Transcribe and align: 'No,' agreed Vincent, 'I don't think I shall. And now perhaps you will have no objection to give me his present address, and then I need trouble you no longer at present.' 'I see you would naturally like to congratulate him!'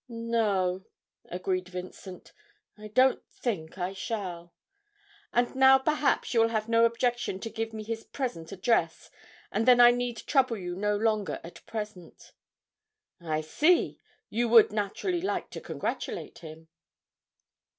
'No,' 0.09 0.87
agreed 1.25 1.69
Vincent, 1.69 2.33
'I 2.75 2.87
don't 2.87 3.23
think 3.29 3.77
I 3.77 3.93
shall. 3.93 4.51
And 5.31 5.53
now 5.55 5.77
perhaps 5.77 6.33
you 6.33 6.39
will 6.39 6.47
have 6.47 6.67
no 6.67 6.85
objection 6.85 7.39
to 7.39 7.51
give 7.51 7.71
me 7.71 7.83
his 7.83 8.03
present 8.03 8.51
address, 8.51 9.11
and 9.51 9.67
then 9.67 9.79
I 9.79 9.91
need 9.91 10.17
trouble 10.17 10.57
you 10.57 10.73
no 10.75 10.97
longer 10.97 11.39
at 11.43 11.63
present.' 11.67 12.31
'I 13.21 13.41
see 13.41 13.99
you 14.31 14.49
would 14.49 14.71
naturally 14.71 15.21
like 15.21 15.51
to 15.51 15.61
congratulate 15.61 16.39
him!' 16.39 16.67